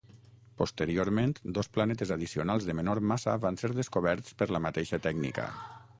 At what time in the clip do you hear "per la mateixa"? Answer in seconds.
4.41-5.05